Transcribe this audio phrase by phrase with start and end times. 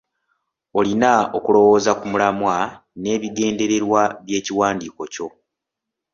[0.79, 2.55] Olina okulowooza ku mulamwa
[3.01, 5.27] n'ebigendererwa by'ekiwandiiko kyo.